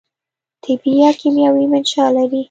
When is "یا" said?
1.01-1.09